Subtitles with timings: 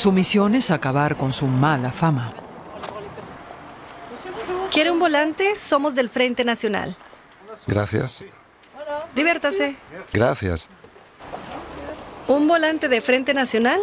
[0.00, 2.32] Su misión es acabar con su mala fama.
[4.72, 5.56] ¿Quiere un volante?
[5.56, 6.96] Somos del Frente Nacional.
[7.66, 8.24] Gracias.
[9.14, 9.76] Diviértase.
[10.14, 10.68] Gracias.
[12.28, 13.78] ¿Un volante de Frente Nacional?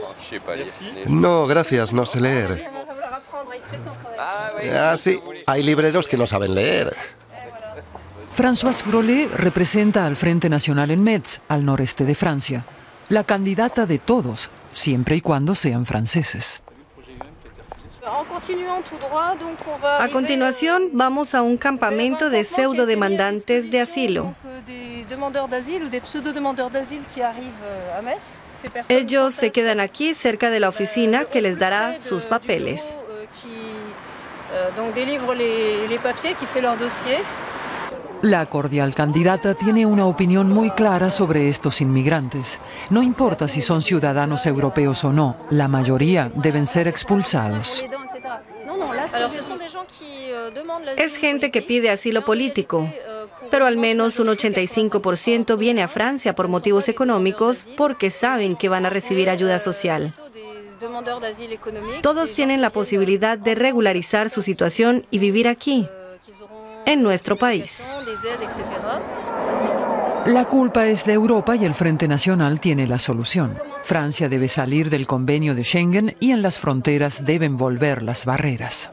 [1.06, 2.68] No, gracias, no sé leer.
[4.18, 6.96] Ah, sí, hay libreros que no saben leer.
[8.32, 12.65] Françoise Grolet representa al Frente Nacional en Metz, al noreste de Francia.
[13.07, 16.62] La candidata de todos, siempre y cuando sean franceses.
[20.00, 24.36] A continuación, vamos a un campamento de pseudo demandantes de asilo.
[28.88, 32.98] Ellos se quedan aquí cerca de la oficina que les dará sus papeles.
[38.23, 42.59] La cordial candidata tiene una opinión muy clara sobre estos inmigrantes.
[42.89, 47.83] No importa si son ciudadanos europeos o no, la mayoría deben ser expulsados.
[50.97, 52.91] Es gente que pide asilo político,
[53.52, 58.86] pero al menos un 85% viene a Francia por motivos económicos porque saben que van
[58.86, 60.13] a recibir ayuda social.
[62.02, 65.88] Todos tienen la posibilidad de regularizar su situación y vivir aquí,
[66.88, 67.93] en nuestro país.
[70.25, 73.57] La culpa es de Europa y el Frente Nacional tiene la solución.
[73.83, 78.91] Francia debe salir del convenio de Schengen y en las fronteras deben volver las barreras.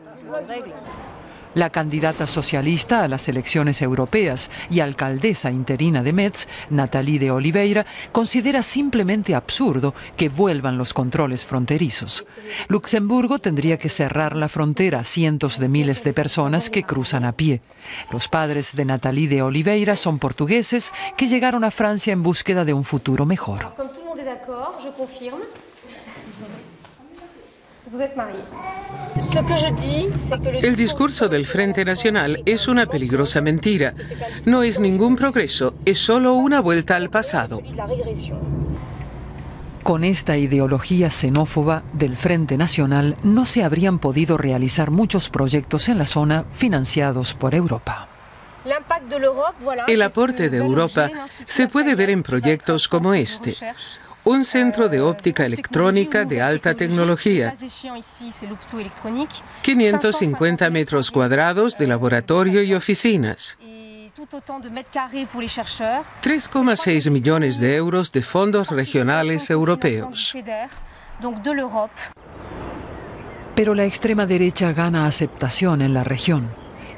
[1.54, 7.86] La candidata socialista a las elecciones europeas y alcaldesa interina de Metz, Nathalie de Oliveira,
[8.12, 12.26] considera simplemente absurdo que vuelvan los controles fronterizos.
[12.68, 17.32] Luxemburgo tendría que cerrar la frontera a cientos de miles de personas que cruzan a
[17.32, 17.60] pie.
[18.10, 22.74] Los padres de Nathalie de Oliveira son portugueses que llegaron a Francia en búsqueda de
[22.74, 23.74] un futuro mejor.
[30.62, 33.94] El discurso del Frente Nacional es una peligrosa mentira.
[34.46, 37.60] No es ningún progreso, es solo una vuelta al pasado.
[39.82, 45.98] Con esta ideología xenófoba del Frente Nacional no se habrían podido realizar muchos proyectos en
[45.98, 48.08] la zona financiados por Europa.
[49.86, 51.10] El aporte de Europa
[51.46, 53.54] se puede ver en proyectos como este
[54.24, 57.52] un centro de óptica electrónica de alta tecnología,
[59.62, 63.58] 550 metros cuadrados de laboratorio y oficinas,
[64.16, 70.32] 3,6 millones de euros de fondos regionales europeos.
[73.54, 76.48] Pero la extrema derecha gana aceptación en la región.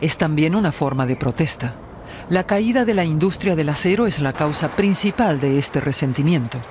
[0.00, 1.75] Es también una forma de protesta.
[2.28, 6.62] La caída de la industria del acero es la causa principal de este resentimiento.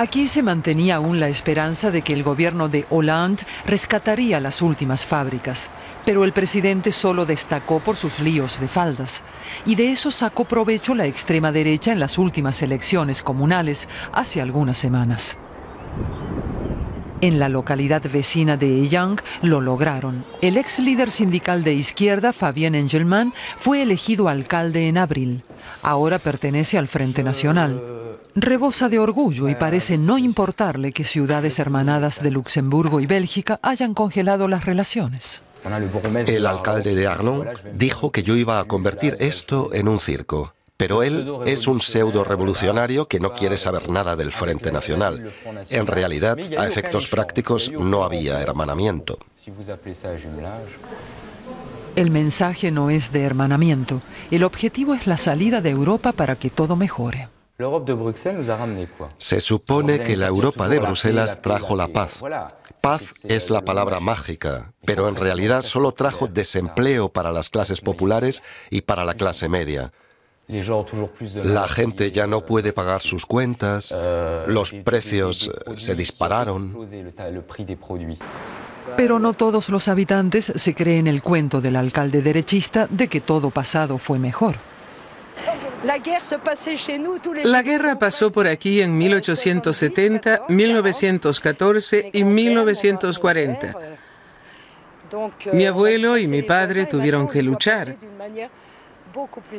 [0.00, 5.04] Aquí se mantenía aún la esperanza de que el gobierno de Hollande rescataría las últimas
[5.04, 5.68] fábricas,
[6.06, 9.22] pero el presidente solo destacó por sus líos de faldas,
[9.66, 14.78] y de eso sacó provecho la extrema derecha en las últimas elecciones comunales hace algunas
[14.78, 15.36] semanas.
[17.20, 20.24] En la localidad vecina de Eyang lo lograron.
[20.40, 25.42] El ex líder sindical de izquierda, Fabien Engelmann, fue elegido alcalde en abril.
[25.82, 27.99] Ahora pertenece al Frente Nacional.
[28.34, 33.94] Rebosa de orgullo y parece no importarle que ciudades hermanadas de Luxemburgo y Bélgica hayan
[33.94, 35.42] congelado las relaciones.
[36.26, 40.54] El alcalde de Arlon dijo que yo iba a convertir esto en un circo.
[40.76, 45.30] Pero él es un pseudo revolucionario que no quiere saber nada del Frente Nacional.
[45.68, 49.18] En realidad, a efectos prácticos, no había hermanamiento.
[51.96, 54.00] El mensaje no es de hermanamiento.
[54.30, 57.28] El objetivo es la salida de Europa para que todo mejore.
[59.18, 62.22] Se supone que la Europa de Bruselas trajo la paz.
[62.80, 68.42] Paz es la palabra mágica, pero en realidad solo trajo desempleo para las clases populares
[68.70, 69.92] y para la clase media.
[71.44, 76.76] La gente ya no puede pagar sus cuentas, euh, los precios se dispararon.
[78.96, 83.50] Pero no todos los habitantes se creen el cuento del alcalde derechista de que todo
[83.50, 84.69] pasado fue mejor.
[87.44, 93.76] La guerra pasó por aquí en 1870, 1914 y 1940.
[95.52, 97.96] Mi abuelo y mi padre tuvieron que luchar.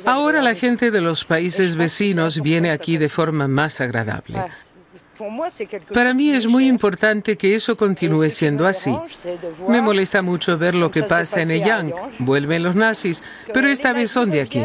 [0.06, 4.39] Ahora la gente de los países vecinos viene aquí de forma más agradable.
[5.94, 8.95] Para mí es muy importante que eso continúe siendo así.
[9.67, 11.94] Me molesta mucho ver lo que pasa en Eyang.
[12.19, 13.21] Vuelven los nazis,
[13.53, 14.63] pero esta vez son de aquí.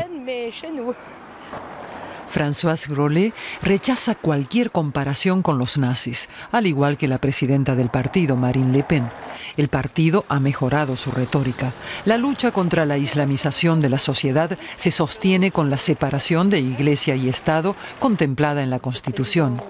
[2.37, 8.37] François Grolet rechaza cualquier comparación con los nazis, al igual que la presidenta del partido,
[8.37, 9.09] Marine Le Pen.
[9.56, 11.73] El partido ha mejorado su retórica.
[12.05, 17.15] La lucha contra la islamización de la sociedad se sostiene con la separación de Iglesia
[17.15, 19.62] y Estado contemplada en la Constitución.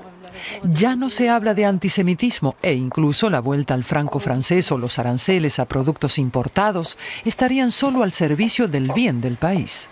[0.65, 4.99] Ya no se habla de antisemitismo e incluso la vuelta al franco francés o los
[4.99, 9.89] aranceles a productos importados estarían solo al servicio del bien del país.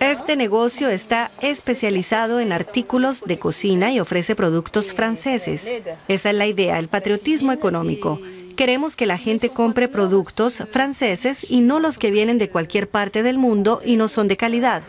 [0.00, 5.70] Este negocio está especializado en artículos de cocina y ofrece productos franceses.
[6.08, 8.20] Esa es la idea, el patriotismo económico.
[8.56, 13.22] Queremos que la gente compre productos franceses y no los que vienen de cualquier parte
[13.22, 14.82] del mundo y no son de calidad.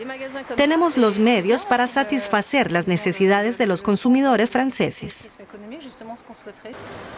[0.56, 5.28] Tenemos los medios para satisfacer las necesidades de los consumidores franceses.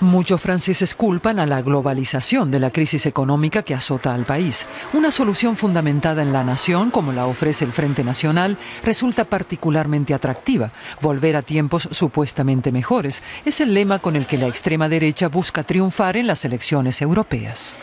[0.00, 4.66] Muchos franceses culpan a la globalización de la crisis económica que azota al país.
[4.92, 10.72] Una solución fundamentada en la nación, como la ofrece el Frente Nacional, resulta particularmente atractiva.
[11.00, 15.62] Volver a tiempos supuestamente mejores es el lema con el que la extrema derecha busca
[15.62, 17.76] triunfar en elecciones europeas.